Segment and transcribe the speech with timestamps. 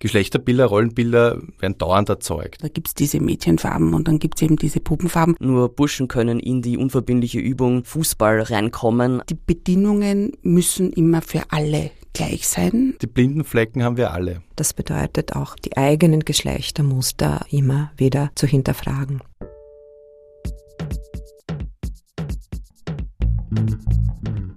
[0.00, 2.64] Geschlechterbilder, Rollenbilder werden dauernd erzeugt.
[2.64, 6.78] Da gibt's diese Mädchenfarben und dann gibt's eben diese Puppen Nur Burschen können in die
[6.78, 9.22] unverbindliche Übung Fußball reinkommen.
[9.28, 12.94] Die Bedingungen müssen immer für alle gleich sein.
[13.02, 14.42] Die blinden Flecken haben wir alle.
[14.56, 19.20] Das bedeutet auch, die eigenen Geschlechtermuster immer wieder zu hinterfragen.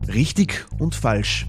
[0.07, 1.47] Richtig und falsch.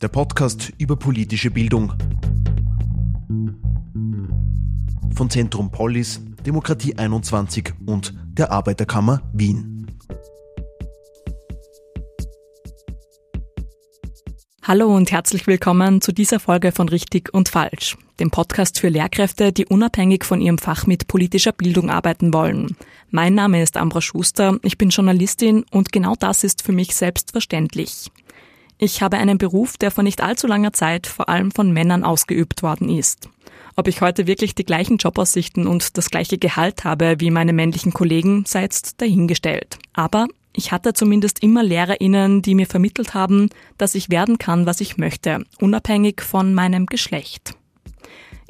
[0.00, 1.92] Der Podcast über politische Bildung.
[5.12, 9.88] Von Zentrum Polis, Demokratie 21 und der Arbeiterkammer Wien.
[14.62, 19.52] Hallo und herzlich willkommen zu dieser Folge von Richtig und Falsch, dem Podcast für Lehrkräfte,
[19.52, 22.76] die unabhängig von ihrem Fach mit politischer Bildung arbeiten wollen.
[23.10, 28.12] Mein Name ist Ambra Schuster, ich bin Journalistin und genau das ist für mich selbstverständlich.
[28.80, 32.62] Ich habe einen Beruf, der vor nicht allzu langer Zeit vor allem von Männern ausgeübt
[32.62, 33.28] worden ist.
[33.74, 37.92] Ob ich heute wirklich die gleichen Jobaussichten und das gleiche Gehalt habe wie meine männlichen
[37.92, 39.78] Kollegen, sei jetzt dahingestellt.
[39.94, 44.80] Aber ich hatte zumindest immer LehrerInnen, die mir vermittelt haben, dass ich werden kann, was
[44.80, 47.57] ich möchte, unabhängig von meinem Geschlecht.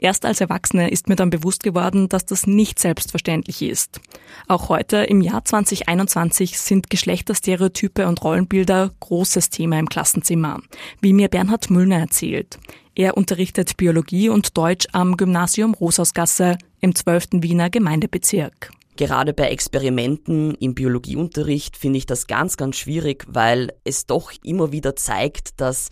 [0.01, 4.01] Erst als Erwachsene ist mir dann bewusst geworden, dass das nicht selbstverständlich ist.
[4.47, 10.61] Auch heute, im Jahr 2021, sind Geschlechterstereotype und Rollenbilder großes Thema im Klassenzimmer,
[11.01, 12.59] wie mir Bernhard Müllner erzählt.
[12.95, 17.29] Er unterrichtet Biologie und Deutsch am Gymnasium Rosausgasse im 12.
[17.43, 18.71] Wiener Gemeindebezirk.
[18.97, 24.73] Gerade bei Experimenten im Biologieunterricht finde ich das ganz, ganz schwierig, weil es doch immer
[24.73, 25.91] wieder zeigt, dass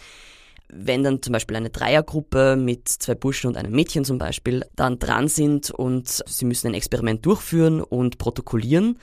[0.69, 4.99] wenn dann zum Beispiel eine Dreiergruppe mit zwei Burschen und einem Mädchen zum Beispiel dann
[4.99, 8.99] dran sind und sie müssen ein Experiment durchführen und protokollieren,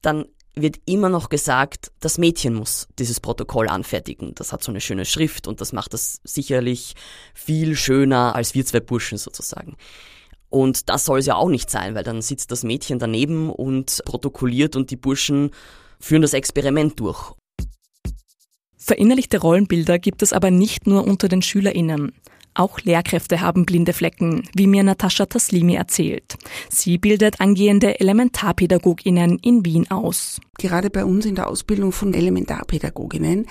[0.00, 4.34] dann wird immer noch gesagt, das Mädchen muss dieses Protokoll anfertigen.
[4.34, 6.94] Das hat so eine schöne Schrift und das macht das sicherlich
[7.34, 9.76] viel schöner als wir zwei Burschen sozusagen.
[10.50, 14.02] Und das soll es ja auch nicht sein, weil dann sitzt das Mädchen daneben und
[14.04, 15.50] protokolliert und die Burschen
[15.98, 17.32] führen das Experiment durch.
[18.84, 22.12] Verinnerlichte Rollenbilder gibt es aber nicht nur unter den SchülerInnen.
[22.54, 26.36] Auch Lehrkräfte haben blinde Flecken, wie mir Natascha Taslimi erzählt.
[26.68, 30.40] Sie bildet angehende Elementarpädagoginnen in Wien aus.
[30.58, 33.46] Gerade bei uns in der Ausbildung von Elementarpädagoginnen,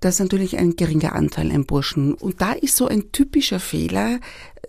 [0.00, 2.12] das ist natürlich ein geringer Anteil an Burschen.
[2.12, 4.20] Und da ist so ein typischer Fehler,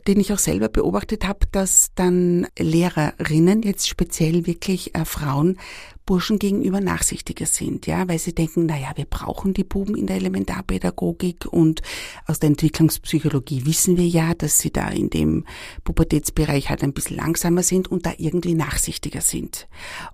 [0.07, 5.57] den ich auch selber beobachtet habe, dass dann Lehrerinnen, jetzt speziell wirklich äh, Frauen,
[6.05, 10.07] Burschen gegenüber nachsichtiger sind, ja, weil sie denken, na ja, wir brauchen die Buben in
[10.07, 11.81] der Elementarpädagogik und
[12.27, 15.45] aus der Entwicklungspsychologie wissen wir ja, dass sie da in dem
[15.83, 19.67] Pubertätsbereich halt ein bisschen langsamer sind und da irgendwie nachsichtiger sind.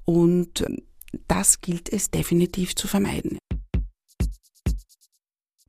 [0.06, 0.78] Und ähm,
[1.28, 3.38] das gilt es definitiv zu vermeiden.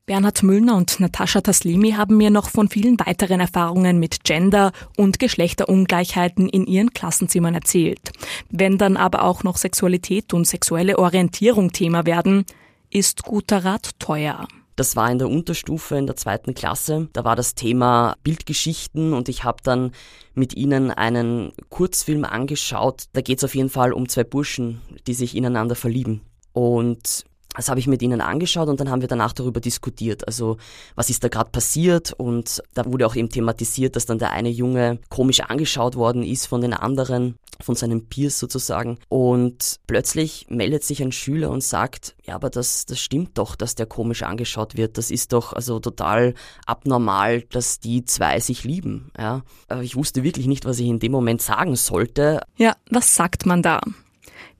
[0.05, 5.17] Bernhard Müllner und Natascha Taslimi haben mir noch von vielen weiteren Erfahrungen mit Gender und
[5.17, 8.11] Geschlechterungleichheiten in ihren Klassenzimmern erzählt.
[8.49, 12.43] Wenn dann aber auch noch Sexualität und sexuelle Orientierung Thema werden,
[12.89, 14.45] ist guter Rat teuer.
[14.75, 17.07] Das war in der Unterstufe in der zweiten Klasse.
[17.13, 19.91] Da war das Thema Bildgeschichten und ich habe dann
[20.33, 23.05] mit ihnen einen Kurzfilm angeschaut.
[23.13, 26.19] Da geht es auf jeden Fall um zwei Burschen, die sich ineinander verlieben.
[26.51, 27.23] Und
[27.55, 30.27] das habe ich mit ihnen angeschaut und dann haben wir danach darüber diskutiert.
[30.27, 30.57] Also
[30.95, 34.49] was ist da gerade passiert und da wurde auch eben thematisiert, dass dann der eine
[34.49, 38.97] Junge komisch angeschaut worden ist von den anderen, von seinen Peers sozusagen.
[39.09, 43.75] Und plötzlich meldet sich ein Schüler und sagt, ja, aber das, das stimmt doch, dass
[43.75, 44.97] der komisch angeschaut wird.
[44.97, 46.33] Das ist doch also total
[46.65, 49.11] abnormal, dass die zwei sich lieben.
[49.17, 52.41] Ja, aber ich wusste wirklich nicht, was ich in dem Moment sagen sollte.
[52.57, 53.81] Ja, was sagt man da?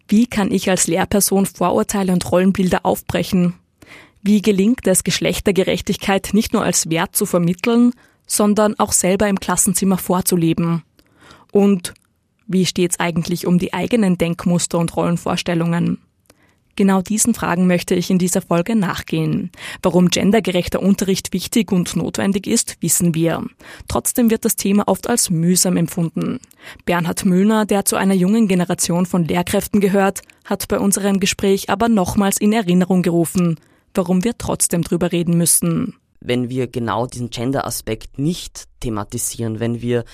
[0.08, 3.56] Wie kann ich als Lehrperson Vorurteile und Rollenbilder aufbrechen?
[4.22, 7.92] Wie gelingt es, Geschlechtergerechtigkeit nicht nur als Wert zu vermitteln,
[8.26, 10.84] sondern auch selber im Klassenzimmer vorzuleben?
[11.52, 11.94] Und
[12.48, 16.00] wie steht's eigentlich um die eigenen Denkmuster und Rollenvorstellungen?
[16.76, 19.52] Genau diesen Fragen möchte ich in dieser Folge nachgehen.
[19.84, 23.46] Warum gendergerechter Unterricht wichtig und notwendig ist, wissen wir.
[23.88, 26.40] Trotzdem wird das Thema oft als mühsam empfunden.
[26.86, 31.90] Bernhard Müllner, der zu einer jungen Generation von Lehrkräften gehört, hat bei unserem Gespräch aber
[31.90, 33.60] nochmals in Erinnerung gerufen,
[33.94, 35.96] warum wir trotzdem drüber reden müssen.
[36.20, 40.06] Wenn wir genau diesen Gender-Aspekt nicht thematisieren, wenn wir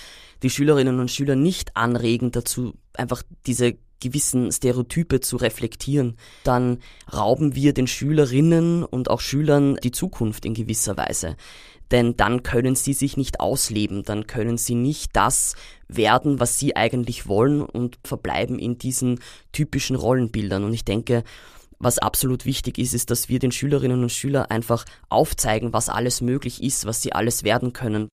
[0.44, 6.80] die Schülerinnen und Schüler nicht anregen dazu, einfach diese gewissen Stereotype zu reflektieren, dann
[7.12, 11.36] rauben wir den Schülerinnen und auch Schülern die Zukunft in gewisser Weise.
[11.92, 15.56] Denn dann können sie sich nicht ausleben, dann können sie nicht das
[15.88, 19.20] werden, was sie eigentlich wollen und verbleiben in diesen
[19.52, 20.64] typischen Rollenbildern.
[20.64, 21.24] Und ich denke,
[21.82, 26.20] Was absolut wichtig ist, ist, dass wir den Schülerinnen und Schülern einfach aufzeigen, was alles
[26.20, 28.10] möglich ist, was sie alles werden können.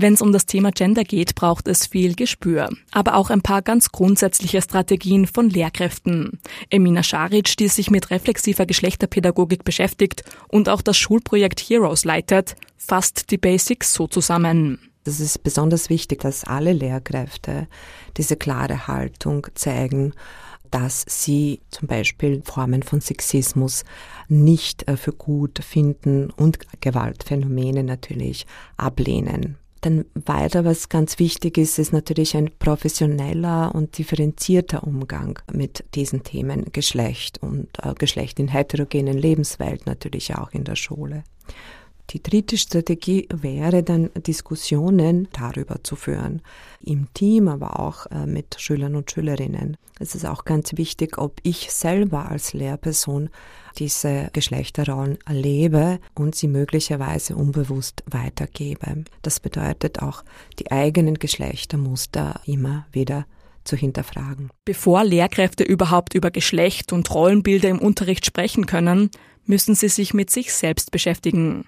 [0.00, 3.62] Wenn es um das Thema Gender geht, braucht es viel Gespür, aber auch ein paar
[3.62, 6.38] ganz grundsätzliche Strategien von Lehrkräften.
[6.70, 13.32] Emina Scharic, die sich mit reflexiver Geschlechterpädagogik beschäftigt und auch das Schulprojekt Heroes leitet, fasst
[13.32, 14.78] die Basics so zusammen.
[15.04, 17.66] Es ist besonders wichtig, dass alle Lehrkräfte
[18.16, 20.12] diese klare Haltung zeigen,
[20.70, 23.84] dass sie zum Beispiel Formen von Sexismus
[24.28, 28.46] nicht äh, für gut finden und Gewaltphänomene natürlich
[28.76, 29.56] ablehnen.
[29.80, 36.24] Dann weiter, was ganz wichtig ist, ist natürlich ein professioneller und differenzierter Umgang mit diesen
[36.24, 41.22] Themen Geschlecht und äh, Geschlecht in heterogenen Lebenswelt natürlich auch in der Schule.
[42.10, 46.40] Die dritte Strategie wäre dann, Diskussionen darüber zu führen,
[46.80, 49.76] im Team, aber auch äh, mit Schülern und Schülerinnen.
[50.00, 53.28] Es ist auch ganz wichtig, ob ich selber als Lehrperson
[53.78, 59.04] diese Geschlechterrollen erlebe und sie möglicherweise unbewusst weitergebe.
[59.22, 60.24] Das bedeutet auch,
[60.58, 63.26] die eigenen Geschlechtermuster immer wieder
[63.64, 64.50] zu hinterfragen.
[64.64, 69.10] Bevor Lehrkräfte überhaupt über Geschlecht und Rollenbilder im Unterricht sprechen können,
[69.44, 71.64] müssen sie sich mit sich selbst beschäftigen.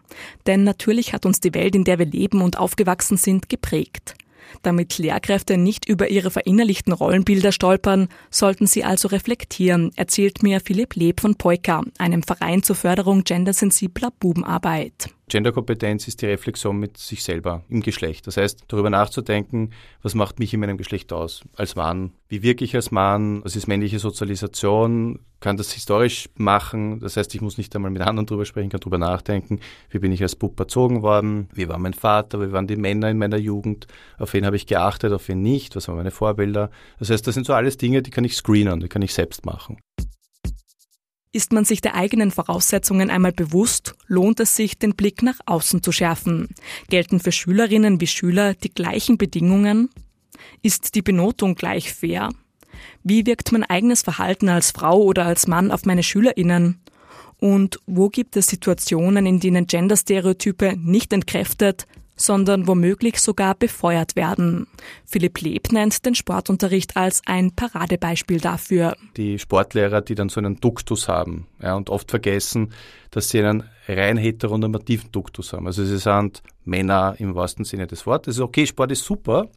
[0.47, 4.15] Denn natürlich hat uns die Welt, in der wir leben und aufgewachsen sind, geprägt.
[4.63, 10.95] Damit Lehrkräfte nicht über ihre verinnerlichten Rollenbilder stolpern, sollten sie also reflektieren, erzählt mir Philipp
[10.97, 15.11] Leb von Poika, einem Verein zur Förderung gendersensibler Bubenarbeit.
[15.31, 18.27] Genderkompetenz ist die Reflexion mit sich selber im Geschlecht.
[18.27, 19.71] Das heißt, darüber nachzudenken,
[20.03, 22.13] was macht mich in meinem Geschlecht aus als Mann?
[22.29, 23.43] Wie wirke ich als Mann?
[23.45, 25.21] Was ist männliche Sozialisation?
[25.41, 27.01] Kann das historisch machen?
[27.01, 29.61] Das heißt, ich muss nicht einmal mit anderen drüber sprechen, kann drüber nachdenken.
[29.89, 31.49] Wie bin ich als Bub erzogen worden?
[31.55, 32.41] Wie war mein Vater?
[32.41, 33.87] Wie waren die Männer in meiner Jugend?
[34.19, 35.13] Auf wen habe ich geachtet?
[35.13, 35.77] Auf wen nicht?
[35.77, 36.71] Was waren meine Vorbilder?
[36.99, 39.47] Das heißt, das sind so alles Dinge, die kann ich screenen, die kann ich selbst
[39.47, 39.79] machen.
[41.33, 45.81] Ist man sich der eigenen Voraussetzungen einmal bewusst, lohnt es sich, den Blick nach außen
[45.81, 46.49] zu schärfen.
[46.89, 49.91] Gelten für Schülerinnen wie Schüler die gleichen Bedingungen?
[50.63, 52.31] Ist die Benotung gleich fair?
[53.05, 56.81] Wie wirkt mein eigenes Verhalten als Frau oder als Mann auf meine Schülerinnen?
[57.39, 61.87] Und wo gibt es Situationen, in denen Genderstereotype nicht entkräftet,
[62.21, 64.67] sondern womöglich sogar befeuert werden.
[65.07, 68.95] Philipp Leb nennt den Sportunterricht als ein Paradebeispiel dafür.
[69.17, 72.73] Die Sportlehrer, die dann so einen Duktus haben ja, und oft vergessen,
[73.11, 75.67] dass sie einen rein heteronormativen Duktus haben.
[75.67, 78.39] Also sie sind Männer im wahrsten Sinne des Wortes.
[78.39, 79.49] Okay, Sport ist super,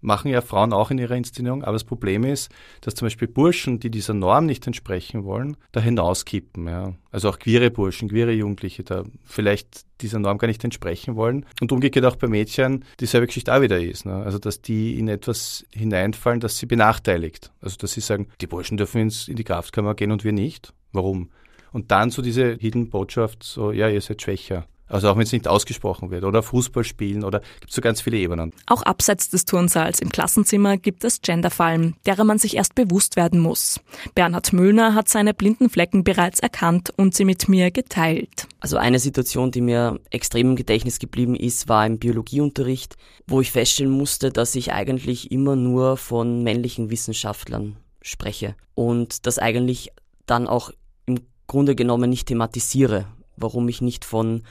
[0.00, 2.50] machen ja Frauen auch in ihrer Inszenierung, aber das Problem ist,
[2.80, 6.66] dass zum Beispiel Burschen, die dieser Norm nicht entsprechen wollen, da hinauskippen.
[6.66, 6.94] Ja.
[7.10, 11.44] Also auch queere Burschen, queere Jugendliche, da vielleicht dieser Norm gar nicht entsprechen wollen.
[11.60, 14.06] Und umgekehrt auch bei Mädchen dieselbe Geschichte auch wieder ist.
[14.06, 14.14] Ne?
[14.14, 17.52] Also dass die in etwas hineinfallen, das sie benachteiligt.
[17.60, 20.72] Also dass sie sagen, die Burschen dürfen ins, in die Kraftkammer gehen und wir nicht.
[20.92, 21.30] Warum?
[21.72, 24.66] Und dann so diese Hidden Botschaft, so, ja, ihr seid schwächer.
[24.88, 26.24] Also auch wenn es nicht ausgesprochen wird.
[26.24, 28.52] Oder Fußball spielen oder gibt es so ganz viele Ebenen.
[28.66, 33.40] Auch abseits des Turnsaals im Klassenzimmer gibt es Genderfallen, derer man sich erst bewusst werden
[33.40, 33.80] muss.
[34.14, 38.46] Bernhard Müllner hat seine blinden Flecken bereits erkannt und sie mit mir geteilt.
[38.60, 42.96] Also eine Situation, die mir extrem im Gedächtnis geblieben ist, war im Biologieunterricht,
[43.26, 49.38] wo ich feststellen musste, dass ich eigentlich immer nur von männlichen Wissenschaftlern spreche und das
[49.38, 49.90] eigentlich
[50.26, 50.70] dann auch
[51.06, 53.06] im Grunde genommen nicht thematisiere,
[53.36, 54.42] warum ich nicht von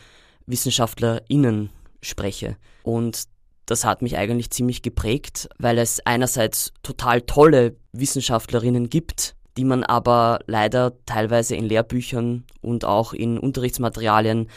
[0.48, 1.70] WissenschaftlerInnen
[2.02, 2.58] spreche.
[2.84, 3.24] Und
[3.66, 9.84] das hat mich eigentlich ziemlich geprägt, weil es einerseits total tolle Wissenschaftlerinnen gibt, die man
[9.84, 14.50] aber leider teilweise in Lehrbüchern und auch in Unterrichtsmaterialien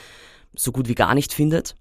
[0.55, 1.75] so gut wie gar nicht findet.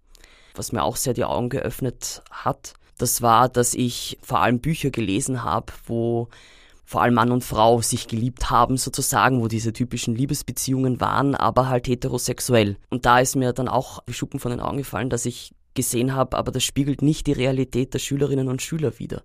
[0.56, 4.90] Was mir auch sehr die Augen geöffnet hat, das war, dass ich vor allem Bücher
[4.90, 6.30] gelesen habe, wo
[6.90, 11.70] vor allem Mann und Frau sich geliebt haben sozusagen, wo diese typischen Liebesbeziehungen waren, aber
[11.70, 12.78] halt heterosexuell.
[12.90, 16.16] Und da ist mir dann auch wie Schuppen von den Augen gefallen, dass ich gesehen
[16.16, 19.22] habe, aber das spiegelt nicht die Realität der Schülerinnen und Schüler wider.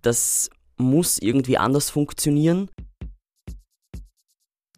[0.00, 2.70] Das muss irgendwie anders funktionieren.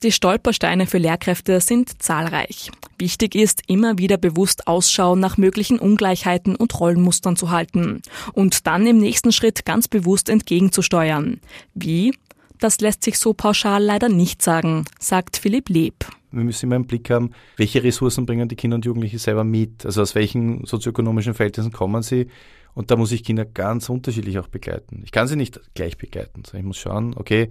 [0.02, 2.70] Die Stolpersteine für Lehrkräfte sind zahlreich.
[2.98, 8.00] Wichtig ist, immer wieder bewusst Ausschau nach möglichen Ungleichheiten und Rollenmustern zu halten
[8.32, 11.40] und dann im nächsten Schritt ganz bewusst entgegenzusteuern.
[11.74, 12.14] Wie?
[12.58, 16.06] Das lässt sich so pauschal leider nicht sagen, sagt Philipp Leb.
[16.30, 19.84] Wir müssen immer im Blick haben, welche Ressourcen bringen die Kinder und Jugendliche selber mit,
[19.84, 22.28] also aus welchen sozioökonomischen Verhältnissen kommen sie.
[22.72, 25.02] Und da muss ich Kinder ganz unterschiedlich auch begleiten.
[25.04, 26.42] Ich kann sie nicht gleich begleiten.
[26.54, 27.50] Ich muss schauen, okay,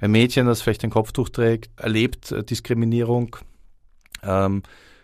[0.00, 3.36] ein Mädchen, das vielleicht ein Kopftuch trägt, erlebt äh, Diskriminierung,
[4.22, 4.62] ähm,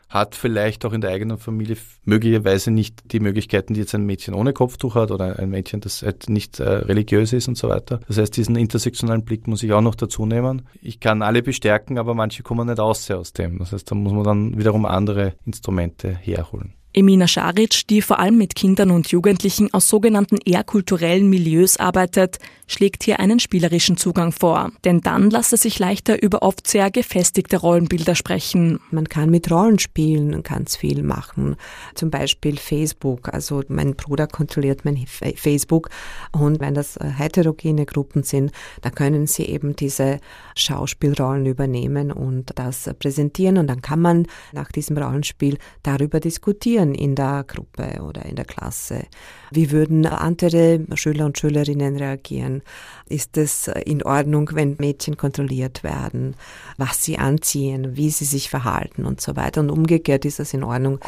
[0.08, 4.34] hat vielleicht auch in der eigenen Familie möglicherweise nicht die Möglichkeiten, die jetzt ein Mädchen
[4.34, 8.00] ohne Kopftuch hat oder ein Mädchen, das halt nicht äh, religiös ist und so weiter.
[8.06, 10.68] Das heißt, diesen intersektionalen Blick muss ich auch noch dazu nehmen.
[10.80, 13.58] Ich kann alle bestärken, aber manche kommen nicht aus aus dem.
[13.58, 16.74] Das heißt, da muss man dann wiederum andere Instrumente herholen.
[16.96, 22.38] Emina Scharic, die vor allem mit Kindern und Jugendlichen aus sogenannten eher kulturellen Milieus arbeitet,
[22.68, 24.70] schlägt hier einen spielerischen Zugang vor.
[24.84, 28.78] Denn dann lasse sich leichter über oft sehr gefestigte Rollenbilder sprechen.
[28.92, 31.56] Man kann mit Rollenspielen ganz viel machen.
[31.96, 33.34] Zum Beispiel Facebook.
[33.34, 35.90] Also mein Bruder kontrolliert mein Facebook
[36.30, 40.20] und wenn das äh, heterogene Gruppen sind, dann können sie eben diese
[40.54, 47.14] Schauspielrollen übernehmen und das präsentieren und dann kann man nach diesem Rollenspiel darüber diskutieren in
[47.14, 49.04] der Gruppe oder in der Klasse.
[49.52, 52.62] Wie würden andere Schüler und Schülerinnen reagieren?
[53.06, 56.34] Ist es in Ordnung, wenn Mädchen kontrolliert werden,
[56.76, 59.60] was sie anziehen, wie sie sich verhalten und so weiter?
[59.60, 60.98] Und umgekehrt ist es in Ordnung,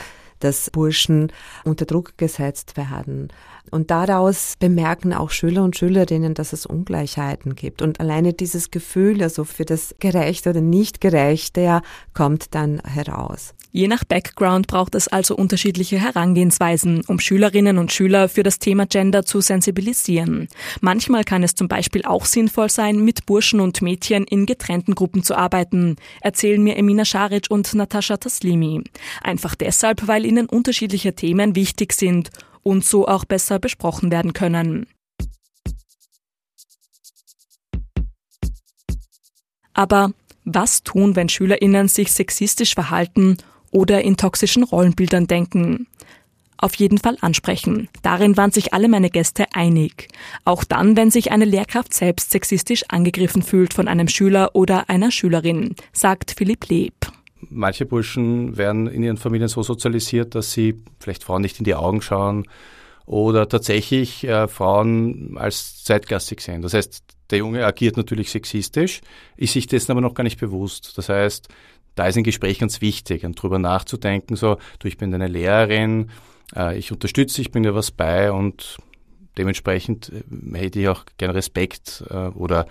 [0.40, 1.32] dass Burschen
[1.64, 3.28] unter Druck gesetzt werden.
[3.70, 7.82] Und daraus bemerken auch Schüler und Schülerinnen, dass es Ungleichheiten gibt.
[7.82, 11.82] Und alleine dieses Gefühl, also für das Gerechte oder Nicht-Gerechte, ja,
[12.14, 13.54] kommt dann heraus.
[13.76, 18.86] Je nach Background braucht es also unterschiedliche Herangehensweisen, um Schülerinnen und Schüler für das Thema
[18.86, 20.48] Gender zu sensibilisieren.
[20.80, 25.22] Manchmal kann es zum Beispiel auch sinnvoll sein, mit Burschen und Mädchen in getrennten Gruppen
[25.22, 28.82] zu arbeiten, erzählen mir Emina Scharic und Natascha Taslimi.
[29.22, 32.30] Einfach deshalb, weil ihnen unterschiedliche Themen wichtig sind
[32.66, 34.88] und so auch besser besprochen werden können.
[39.72, 40.10] Aber
[40.44, 43.36] was tun, wenn Schülerinnen sich sexistisch verhalten
[43.70, 45.86] oder in toxischen Rollenbildern denken.
[46.56, 47.88] Auf jeden Fall ansprechen.
[48.02, 50.08] Darin waren sich alle meine Gäste einig.
[50.44, 55.12] Auch dann, wenn sich eine Lehrkraft selbst sexistisch angegriffen fühlt von einem Schüler oder einer
[55.12, 57.05] Schülerin, sagt Philipp Leb.
[57.40, 61.74] Manche Burschen werden in ihren Familien so sozialisiert, dass sie vielleicht Frauen nicht in die
[61.74, 62.46] Augen schauen
[63.04, 66.62] oder tatsächlich äh, Frauen als zeitgeistig sehen.
[66.62, 69.00] Das heißt, der Junge agiert natürlich sexistisch,
[69.36, 70.96] ist sich dessen aber noch gar nicht bewusst.
[70.96, 71.48] Das heißt,
[71.94, 76.10] da ist ein Gespräch ganz wichtig und drüber nachzudenken, so, du, ich bin deine Lehrerin,
[76.54, 78.76] äh, ich unterstütze, ich bringe dir was bei und
[79.38, 82.66] dementsprechend äh, hätte ich auch gern Respekt äh, oder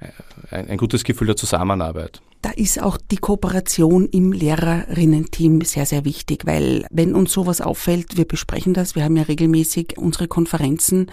[0.00, 0.08] äh,
[0.50, 6.04] ein, ein gutes Gefühl der Zusammenarbeit da ist auch die Kooperation im Lehrerinnen-Team sehr, sehr
[6.04, 11.10] wichtig, weil wenn uns sowas auffällt, wir besprechen das, wir haben ja regelmäßig unsere Konferenzen,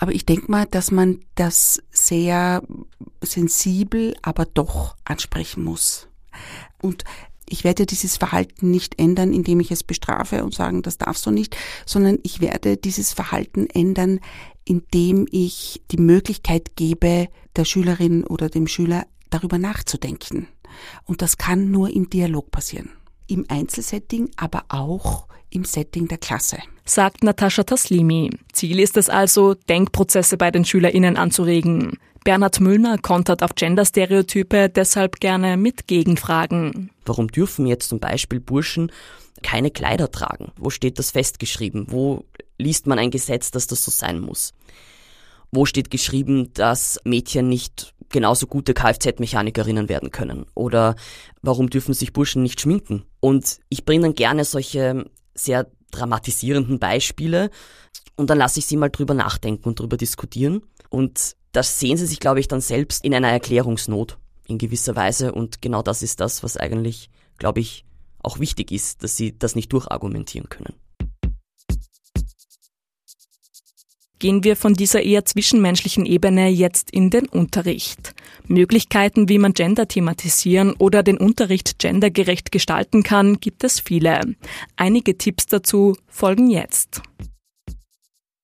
[0.00, 2.64] aber ich denke mal, dass man das sehr
[3.20, 6.08] sensibel, aber doch ansprechen muss.
[6.80, 7.04] Und
[7.48, 11.30] ich werde dieses Verhalten nicht ändern, indem ich es bestrafe und sagen, das darfst du
[11.30, 14.18] nicht, sondern ich werde dieses Verhalten ändern,
[14.64, 20.48] indem ich die Möglichkeit gebe, der Schülerin oder dem Schüler darüber nachzudenken.
[21.04, 22.90] Und das kann nur im Dialog passieren.
[23.26, 26.58] Im Einzelsetting, aber auch im Setting der Klasse.
[26.84, 28.30] Sagt Natascha Taslimi.
[28.52, 31.98] Ziel ist es also, Denkprozesse bei den SchülerInnen anzuregen.
[32.24, 36.90] Bernhard Müllner kontert auf Genderstereotype deshalb gerne mit Gegenfragen.
[37.04, 38.92] Warum dürfen jetzt zum Beispiel Burschen
[39.42, 40.52] keine Kleider tragen?
[40.56, 41.86] Wo steht das festgeschrieben?
[41.88, 42.24] Wo
[42.58, 44.54] liest man ein Gesetz, dass das so sein muss?
[45.50, 50.46] Wo steht geschrieben, dass Mädchen nicht genauso gute Kfz-Mechanikerinnen werden können?
[50.54, 50.94] Oder
[51.42, 53.04] warum dürfen sich Burschen nicht schminken?
[53.20, 57.50] Und ich bringe dann gerne solche sehr dramatisierenden Beispiele
[58.16, 60.62] und dann lasse ich sie mal drüber nachdenken und drüber diskutieren.
[60.88, 65.32] Und das sehen sie sich, glaube ich, dann selbst in einer Erklärungsnot in gewisser Weise.
[65.32, 67.84] Und genau das ist das, was eigentlich, glaube ich,
[68.22, 70.74] auch wichtig ist, dass sie das nicht durchargumentieren können.
[74.22, 78.14] Gehen wir von dieser eher zwischenmenschlichen Ebene jetzt in den Unterricht.
[78.46, 84.20] Möglichkeiten, wie man Gender thematisieren oder den Unterricht gendergerecht gestalten kann, gibt es viele.
[84.76, 87.02] Einige Tipps dazu folgen jetzt.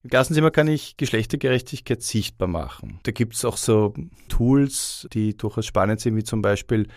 [0.03, 2.99] Im Klassenzimmer kann ich Geschlechtergerechtigkeit sichtbar machen.
[3.05, 3.95] Da gibt es auch so
[4.29, 6.89] Tools, die durchaus spannend sind, wie zum Beispiel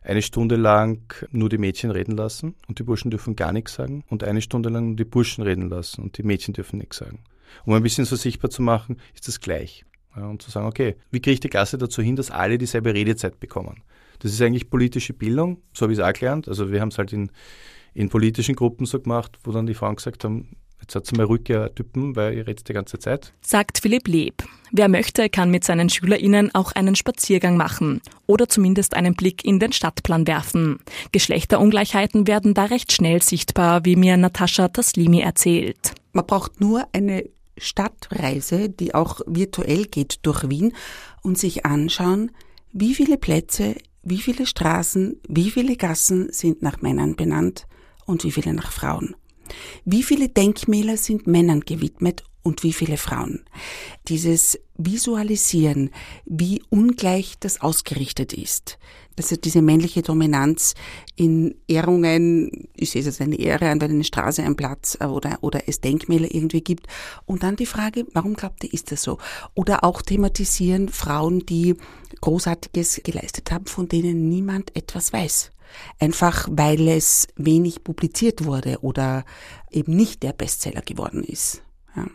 [0.00, 4.04] eine Stunde lang nur die Mädchen reden lassen und die Burschen dürfen gar nichts sagen
[4.08, 7.18] und eine Stunde lang nur die Burschen reden lassen und die Mädchen dürfen nichts sagen.
[7.64, 9.84] Um ein bisschen so sichtbar zu machen, ist das gleich.
[10.16, 12.94] Ja, und zu sagen, okay, wie kriege ich die Klasse dazu hin, dass alle dieselbe
[12.94, 13.82] Redezeit bekommen?
[14.18, 16.48] Das ist eigentlich politische Bildung, so habe ich es auch gelernt.
[16.48, 17.30] Also wir haben es halt in,
[17.94, 21.26] in politischen Gruppen so gemacht, wo dann die Frauen gesagt haben, Jetzt hat sie mal
[21.26, 23.32] ruhig Typen, weil ihr redet die ganze Zeit.
[23.40, 24.44] Sagt Philipp Leb.
[24.70, 29.58] Wer möchte, kann mit seinen SchülerInnen auch einen Spaziergang machen oder zumindest einen Blick in
[29.58, 30.78] den Stadtplan werfen.
[31.12, 35.94] Geschlechterungleichheiten werden da recht schnell sichtbar, wie mir Natascha Taslimi erzählt.
[36.12, 37.24] Man braucht nur eine
[37.60, 40.72] Stadtreise, die auch virtuell geht durch Wien
[41.22, 42.30] und sich anschauen,
[42.72, 47.66] wie viele Plätze, wie viele Straßen, wie viele Gassen sind nach Männern benannt
[48.06, 49.16] und wie viele nach Frauen?
[49.84, 53.44] Wie viele Denkmäler sind Männern gewidmet und wie viele Frauen?
[54.08, 55.90] Dieses Visualisieren,
[56.24, 58.78] wie ungleich das ausgerichtet ist.
[59.18, 60.74] Also diese männliche Dominanz
[61.16, 65.06] in Ehrungen, ich sehe es als eine Ehre an, weil eine Straße einen Platz äh,
[65.06, 66.86] oder, oder es Denkmäler irgendwie gibt.
[67.26, 69.18] Und dann die Frage, warum glaubt ihr, ist das so?
[69.54, 71.74] Oder auch thematisieren Frauen, die
[72.20, 75.50] Großartiges geleistet haben, von denen niemand etwas weiß.
[75.98, 79.24] Einfach weil es wenig publiziert wurde oder
[79.70, 81.62] eben nicht der Bestseller geworden ist.
[81.96, 82.06] Ja.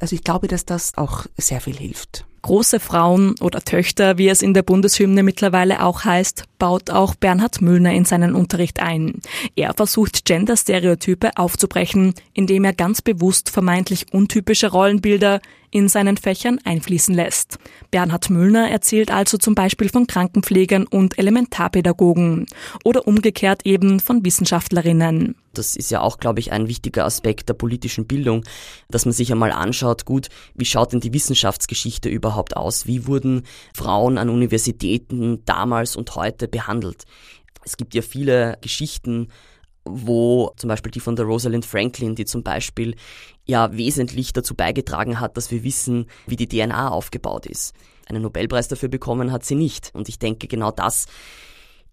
[0.00, 2.26] Also ich glaube, dass das auch sehr viel hilft.
[2.42, 7.60] Große Frauen oder Töchter, wie es in der Bundeshymne mittlerweile auch heißt, baut auch Bernhard
[7.60, 9.20] Müllner in seinen Unterricht ein.
[9.56, 15.40] Er versucht Gender-Stereotype aufzubrechen, indem er ganz bewusst vermeintlich untypische Rollenbilder
[15.76, 17.58] in seinen Fächern einfließen lässt.
[17.90, 22.46] Bernhard Müllner erzählt also zum Beispiel von Krankenpflegern und Elementarpädagogen
[22.82, 25.36] oder umgekehrt eben von Wissenschaftlerinnen.
[25.52, 28.42] Das ist ja auch, glaube ich, ein wichtiger Aspekt der politischen Bildung,
[28.88, 32.86] dass man sich einmal anschaut, gut, wie schaut denn die Wissenschaftsgeschichte überhaupt aus?
[32.86, 33.42] Wie wurden
[33.74, 37.04] Frauen an Universitäten damals und heute behandelt?
[37.66, 39.28] Es gibt ja viele Geschichten,
[39.86, 42.94] wo zum Beispiel die von der Rosalind Franklin, die zum Beispiel
[43.44, 47.74] ja wesentlich dazu beigetragen hat, dass wir wissen, wie die DNA aufgebaut ist.
[48.06, 49.90] Einen Nobelpreis dafür bekommen hat sie nicht.
[49.94, 51.06] Und ich denke, genau das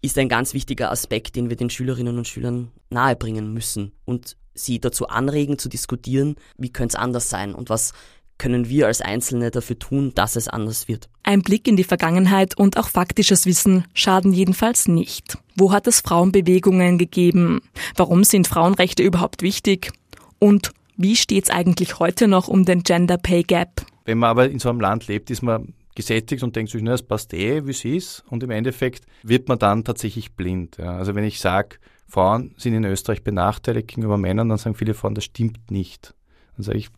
[0.00, 4.78] ist ein ganz wichtiger Aspekt, den wir den Schülerinnen und Schülern nahebringen müssen und sie
[4.78, 7.92] dazu anregen zu diskutieren, wie könnte es anders sein und was
[8.38, 11.08] können wir als Einzelne dafür tun, dass es anders wird.
[11.22, 15.38] Ein Blick in die Vergangenheit und auch faktisches Wissen schaden jedenfalls nicht.
[15.56, 17.62] Wo hat es Frauenbewegungen gegeben?
[17.96, 19.92] Warum sind Frauenrechte überhaupt wichtig?
[20.38, 23.86] Und wie steht es eigentlich heute noch um den Gender Pay Gap?
[24.04, 26.92] Wenn man aber in so einem Land lebt, ist man gesättigt und denkt sich, na,
[26.92, 28.24] es passt eh, wie es ist.
[28.28, 30.76] Und im Endeffekt wird man dann tatsächlich blind.
[30.78, 30.96] Ja.
[30.96, 31.76] Also wenn ich sage,
[32.06, 36.14] Frauen sind in Österreich benachteiligt gegenüber Männern, dann sagen viele Frauen, das stimmt nicht.
[36.56, 36.88] Dann sage ich,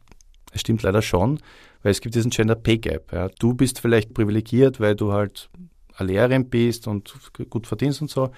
[0.53, 1.38] es stimmt leider schon,
[1.83, 3.12] weil es gibt diesen Gender Pay Gap.
[3.12, 3.29] Ja.
[3.38, 5.50] Du bist vielleicht privilegiert, weil du halt
[5.97, 7.15] eine Lehrerin bist und
[7.50, 8.31] gut verdienst und so.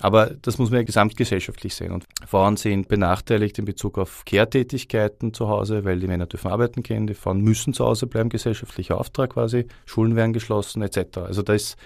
[0.00, 1.92] Aber das muss man ja gesamtgesellschaftlich sehen.
[1.92, 6.82] Und Frauen sind benachteiligt in Bezug auf Kehrtätigkeiten zu Hause, weil die Männer dürfen arbeiten
[6.82, 11.18] gehen, die Frauen müssen zu Hause bleiben, gesellschaftlicher Auftrag quasi, Schulen werden geschlossen etc.
[11.18, 11.76] Also da ist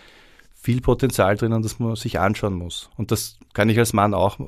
[0.55, 2.89] viel Potenzial drinnen, das man sich anschauen muss.
[2.97, 4.39] Und das kann ich als Mann auch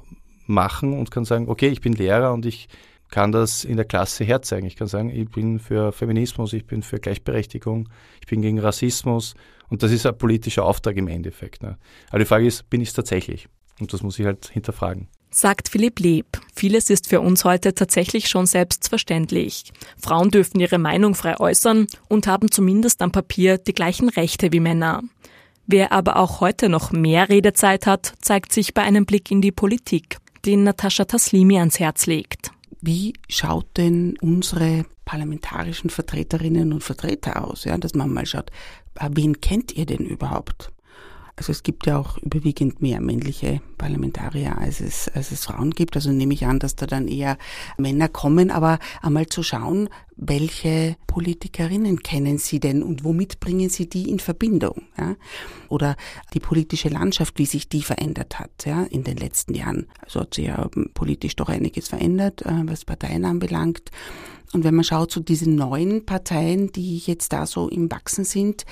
[0.46, 2.68] machen und kann sagen, okay, ich bin Lehrer und ich
[3.10, 4.66] kann das in der Klasse herzeigen.
[4.66, 7.88] Ich kann sagen, ich bin für Feminismus, ich bin für Gleichberechtigung,
[8.20, 9.34] ich bin gegen Rassismus
[9.68, 11.62] und das ist ein politischer Auftrag im Endeffekt.
[11.62, 11.76] Ne?
[12.10, 13.48] Aber die Frage ist, bin ich es tatsächlich?
[13.80, 15.08] Und das muss ich halt hinterfragen.
[15.30, 16.26] Sagt Philipp Leb.
[16.54, 19.72] Vieles ist für uns heute tatsächlich schon selbstverständlich.
[19.96, 24.60] Frauen dürfen ihre Meinung frei äußern und haben zumindest am Papier die gleichen Rechte wie
[24.60, 25.02] Männer.
[25.66, 29.52] Wer aber auch heute noch mehr Redezeit hat, zeigt sich bei einem Blick in die
[29.52, 37.44] Politik, den Natascha Taslimi ans Herz legt wie schaut denn unsere parlamentarischen Vertreterinnen und Vertreter
[37.44, 37.64] aus?
[37.64, 38.50] Ja, dass man mal schaut,
[38.98, 40.72] äh, wen kennt ihr denn überhaupt?
[41.40, 45.96] Also es gibt ja auch überwiegend mehr männliche Parlamentarier, als es, als es Frauen gibt.
[45.96, 47.38] Also nehme ich an, dass da dann eher
[47.79, 48.50] Männer kommen.
[48.50, 54.18] Aber einmal zu schauen, welche Politikerinnen kennen Sie denn und womit bringen Sie die in
[54.18, 54.83] Verbindung?
[54.98, 55.16] Ja?
[55.70, 55.96] Oder
[56.35, 59.87] die politische Landschaft, wie sich die verändert hat ja, in den letzten Jahren.
[60.03, 63.90] Also hat sich ja politisch doch einiges verändert, äh, was Parteien anbelangt.
[64.53, 68.24] Und wenn man schaut zu so diesen neuen Parteien, die jetzt da so im Wachsen
[68.24, 68.66] sind,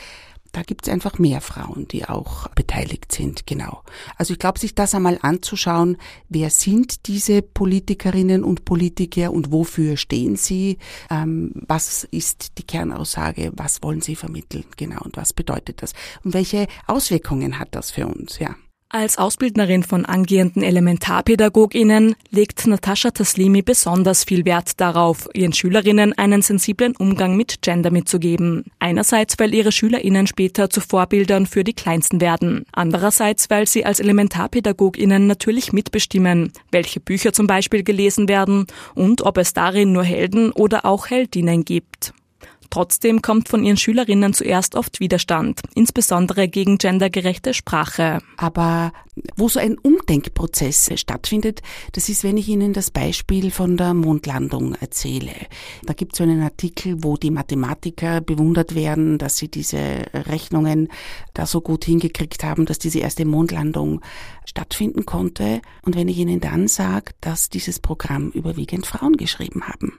[0.58, 3.84] da gibt es einfach mehr Frauen, die auch beteiligt sind, genau.
[4.16, 9.96] Also ich glaube, sich das einmal anzuschauen, wer sind diese Politikerinnen und Politiker und wofür
[9.96, 10.78] stehen sie,
[11.10, 15.92] ähm, was ist die Kernaussage, was wollen sie vermitteln, genau, und was bedeutet das?
[16.24, 18.56] Und welche Auswirkungen hat das für uns, ja.
[18.90, 26.40] Als Ausbildnerin von angehenden Elementarpädagoginnen legt Natascha Taslimi besonders viel Wert darauf, ihren Schülerinnen einen
[26.40, 28.64] sensiblen Umgang mit Gender mitzugeben.
[28.78, 32.64] Einerseits, weil ihre Schülerinnen später zu Vorbildern für die Kleinsten werden.
[32.72, 39.36] Andererseits, weil sie als Elementarpädagoginnen natürlich mitbestimmen, welche Bücher zum Beispiel gelesen werden und ob
[39.36, 42.14] es darin nur Helden oder auch Heldinnen gibt.
[42.70, 48.18] Trotzdem kommt von ihren Schülerinnen zuerst oft Widerstand, insbesondere gegen gendergerechte Sprache.
[48.36, 48.92] Aber
[49.36, 54.74] wo so ein Umdenkprozess stattfindet, das ist, wenn ich Ihnen das Beispiel von der Mondlandung
[54.74, 55.32] erzähle.
[55.84, 60.88] Da gibt es so einen Artikel, wo die Mathematiker bewundert werden, dass sie diese Rechnungen
[61.34, 64.00] da so gut hingekriegt haben, dass diese erste Mondlandung
[64.44, 65.60] stattfinden konnte.
[65.82, 69.94] Und wenn ich Ihnen dann sage, dass dieses Programm überwiegend Frauen geschrieben haben.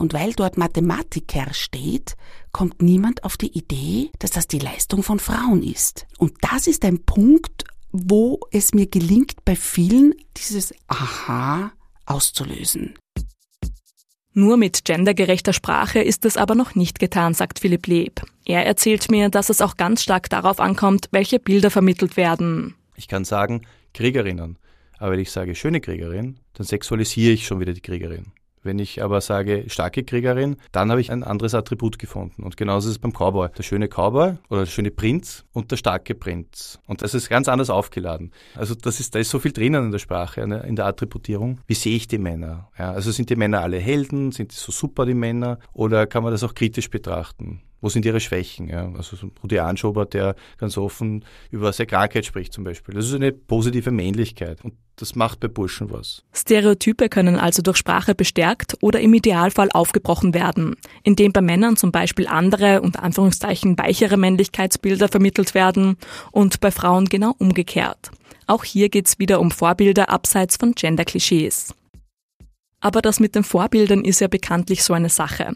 [0.00, 2.16] Und weil dort Mathematiker steht,
[2.52, 6.06] kommt niemand auf die Idee, dass das die Leistung von Frauen ist.
[6.16, 11.72] Und das ist ein Punkt, wo es mir gelingt, bei vielen dieses Aha
[12.06, 12.94] auszulösen.
[14.32, 18.22] Nur mit gendergerechter Sprache ist es aber noch nicht getan, sagt Philipp Leb.
[18.46, 22.74] Er erzählt mir, dass es auch ganz stark darauf ankommt, welche Bilder vermittelt werden.
[22.96, 24.56] Ich kann sagen, Kriegerinnen.
[24.96, 28.32] Aber wenn ich sage schöne Kriegerin, dann sexualisiere ich schon wieder die Kriegerin.
[28.62, 32.42] Wenn ich aber sage starke Kriegerin, dann habe ich ein anderes Attribut gefunden.
[32.42, 33.48] Und genauso ist es beim Cowboy.
[33.56, 36.78] Der schöne Cowboy oder der schöne Prinz und der starke Prinz.
[36.86, 38.32] Und das ist ganz anders aufgeladen.
[38.54, 41.60] Also das ist, da ist so viel drinnen in der Sprache, in der Attributierung.
[41.66, 42.68] Wie sehe ich die Männer?
[42.78, 44.32] Ja, also sind die Männer alle Helden?
[44.32, 45.58] Sind die so super, die Männer?
[45.72, 47.62] Oder kann man das auch kritisch betrachten?
[47.80, 48.68] Wo sind ihre Schwächen?
[48.68, 48.90] Ja?
[48.96, 52.94] Also so ein Rudi Anschober, der ganz offen über seine Krankheit spricht zum Beispiel.
[52.94, 56.22] Das ist eine positive Männlichkeit und das macht bei Burschen was.
[56.34, 61.90] Stereotype können also durch Sprache bestärkt oder im Idealfall aufgebrochen werden, indem bei Männern zum
[61.90, 65.96] Beispiel andere, unter Anführungszeichen weichere Männlichkeitsbilder vermittelt werden
[66.32, 68.10] und bei Frauen genau umgekehrt.
[68.46, 71.74] Auch hier geht es wieder um Vorbilder abseits von Gender-Klischees.
[72.80, 75.52] Aber das mit den Vorbildern ist ja bekanntlich so eine Sache.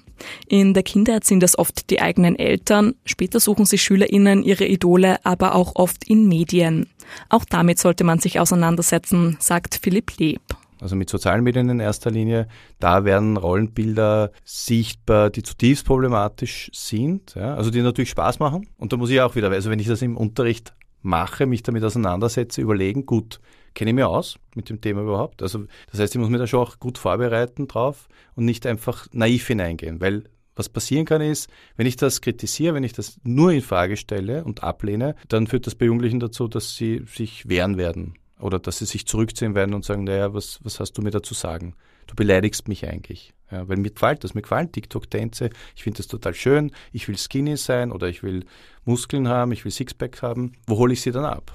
[0.46, 5.24] In der Kindheit sind es oft die eigenen Eltern, später suchen sich SchülerInnen ihre Idole
[5.24, 6.86] aber auch oft in Medien.
[7.30, 10.42] Auch damit sollte man sich auseinandersetzen, sagt Philipp Leb.
[10.80, 12.46] Also mit sozialen Medien in erster Linie,
[12.78, 18.68] da werden Rollenbilder sichtbar, die zutiefst problematisch sind, ja, also die natürlich Spaß machen.
[18.76, 20.74] Und da muss ich auch wieder, also wenn ich das im Unterricht
[21.04, 23.40] mache, mich damit auseinandersetze, überlegen, gut,
[23.74, 25.42] kenne ich mich aus mit dem Thema überhaupt.
[25.42, 29.06] Also das heißt, ich muss mich da schon auch gut vorbereiten drauf und nicht einfach
[29.12, 30.24] naiv hineingehen, weil
[30.56, 34.44] was passieren kann ist, wenn ich das kritisiere, wenn ich das nur in Frage stelle
[34.44, 38.78] und ablehne, dann führt das bei Jugendlichen dazu, dass sie sich wehren werden oder dass
[38.78, 41.74] sie sich zurückziehen werden und sagen, naja, was, was hast du mir dazu sagen?
[42.06, 43.33] Du beleidigst mich eigentlich.
[43.50, 47.18] Ja, weil mir gefällt das, mir gefallen TikTok-Tänze, ich finde das total schön, ich will
[47.18, 48.44] skinny sein oder ich will
[48.84, 50.52] Muskeln haben, ich will Sixpack haben.
[50.66, 51.52] Wo hole ich sie dann ab?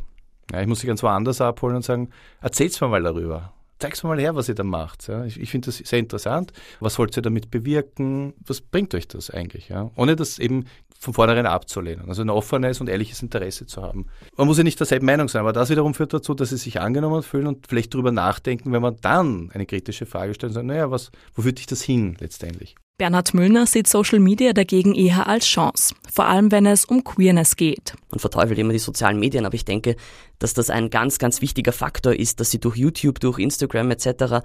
[0.51, 2.09] Ja, ich muss sie ganz woanders abholen und sagen,
[2.41, 3.53] erzähl's mir mal darüber.
[3.79, 5.07] Zeig's mir mal her, was ihr da macht.
[5.07, 6.51] Ja, ich, ich finde das sehr interessant.
[6.81, 8.33] Was wollt ihr damit bewirken?
[8.45, 9.69] Was bringt euch das eigentlich?
[9.69, 9.89] Ja?
[9.95, 10.65] Ohne das eben
[10.99, 12.09] von vornherein abzulehnen.
[12.09, 14.07] Also ein offenes und ehrliches Interesse zu haben.
[14.35, 16.81] Man muss ja nicht derselben Meinung sein, aber das wiederum führt dazu, dass sie sich
[16.81, 20.67] angenommen fühlen und vielleicht darüber nachdenken, wenn man dann eine kritische Frage stellt und sagt,
[20.67, 22.75] naja, was, wo führt dich das hin letztendlich?
[22.99, 27.55] Bernhard Müllner sieht Social Media dagegen eher als Chance, vor allem wenn es um Queerness
[27.55, 27.93] geht.
[28.11, 29.95] Man verteufelt immer die sozialen Medien, aber ich denke,
[30.37, 34.43] dass das ein ganz, ganz wichtiger Faktor ist, dass sie durch YouTube, durch Instagram etc.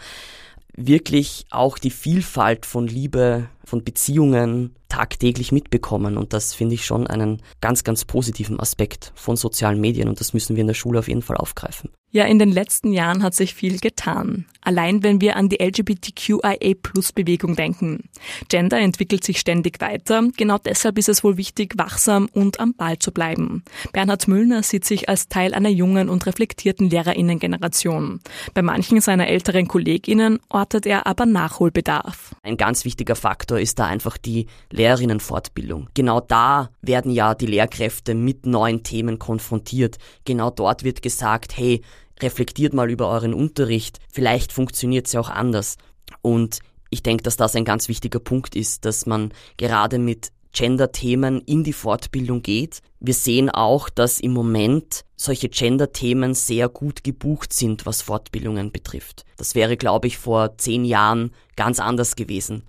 [0.77, 6.17] wirklich auch die Vielfalt von Liebe, von Beziehungen tagtäglich mitbekommen.
[6.17, 10.33] Und das finde ich schon einen ganz, ganz positiven Aspekt von sozialen Medien und das
[10.33, 11.90] müssen wir in der Schule auf jeden Fall aufgreifen.
[12.14, 14.44] Ja, in den letzten Jahren hat sich viel getan.
[14.61, 18.09] Allein wenn wir an die LGBTQIA-Plus-Bewegung denken.
[18.48, 20.22] Gender entwickelt sich ständig weiter.
[20.37, 23.64] Genau deshalb ist es wohl wichtig, wachsam und am Ball zu bleiben.
[23.92, 28.20] Bernhard Müllner sieht sich als Teil einer jungen und reflektierten Lehrerinnengeneration.
[28.55, 32.37] Bei manchen seiner älteren KollegInnen ortet er aber Nachholbedarf.
[32.44, 35.88] Ein ganz wichtiger Faktor ist da einfach die Lehrerinnenfortbildung.
[35.94, 39.98] Genau da werden ja die Lehrkräfte mit neuen Themen konfrontiert.
[40.24, 41.83] Genau dort wird gesagt, hey,
[42.20, 45.77] reflektiert mal über euren Unterricht, vielleicht funktioniert es ja auch anders.
[46.22, 51.40] Und ich denke, dass das ein ganz wichtiger Punkt ist, dass man gerade mit Gender-Themen
[51.40, 52.81] in die Fortbildung geht.
[53.00, 59.24] Wir sehen auch, dass im Moment solche Gender-Themen sehr gut gebucht sind, was Fortbildungen betrifft.
[59.37, 62.62] Das wäre, glaube ich, vor zehn Jahren ganz anders gewesen.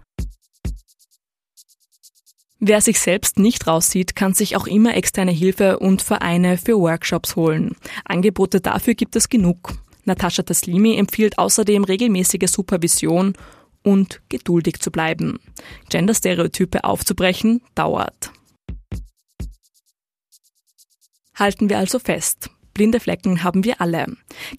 [2.67, 7.35] Wer sich selbst nicht raussieht, kann sich auch immer externe Hilfe und Vereine für Workshops
[7.35, 7.75] holen.
[8.05, 9.73] Angebote dafür gibt es genug.
[10.05, 13.33] Natascha Taslimi empfiehlt außerdem regelmäßige Supervision
[13.83, 15.37] und geduldig zu bleiben.
[15.89, 18.31] Genderstereotype aufzubrechen dauert.
[21.35, 22.49] Halten wir also fest.
[22.73, 24.07] Blinde Flecken haben wir alle.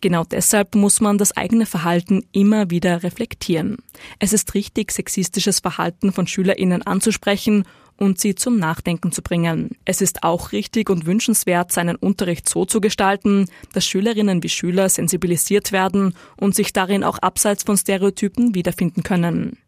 [0.00, 3.78] Genau deshalb muss man das eigene Verhalten immer wieder reflektieren.
[4.20, 7.64] Es ist richtig, sexistisches Verhalten von SchülerInnen anzusprechen
[7.96, 9.70] und sie zum Nachdenken zu bringen.
[9.84, 14.88] Es ist auch richtig und wünschenswert, seinen Unterricht so zu gestalten, dass Schülerinnen wie Schüler
[14.88, 19.58] sensibilisiert werden und sich darin auch abseits von Stereotypen wiederfinden können.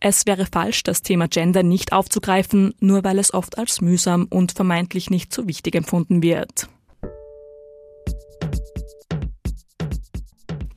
[0.00, 4.52] Es wäre falsch, das Thema Gender nicht aufzugreifen, nur weil es oft als mühsam und
[4.52, 6.68] vermeintlich nicht so wichtig empfunden wird.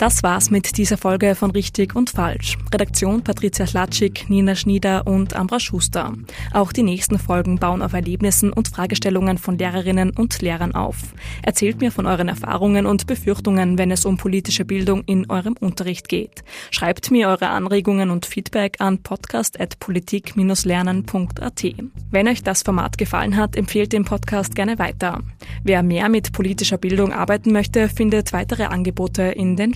[0.01, 2.57] Das war's mit dieser Folge von Richtig und Falsch.
[2.73, 6.13] Redaktion Patricia Schlatschik, Nina Schnieder und Ambra Schuster.
[6.53, 11.13] Auch die nächsten Folgen bauen auf Erlebnissen und Fragestellungen von Lehrerinnen und Lehrern auf.
[11.43, 16.09] Erzählt mir von euren Erfahrungen und Befürchtungen, wenn es um politische Bildung in eurem Unterricht
[16.09, 16.43] geht.
[16.71, 21.63] Schreibt mir eure Anregungen und Feedback an podcast.politik-lernen.at.
[22.09, 25.21] Wenn euch das Format gefallen hat, empfehlt den Podcast gerne weiter.
[25.63, 29.75] Wer mehr mit politischer Bildung arbeiten möchte, findet weitere Angebote in den